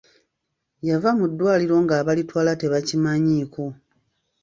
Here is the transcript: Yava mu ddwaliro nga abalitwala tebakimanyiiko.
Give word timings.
Yava 0.87 1.09
mu 1.19 1.25
ddwaliro 1.31 1.75
nga 1.83 1.93
abalitwala 2.01 2.51
tebakimanyiiko. 2.61 3.63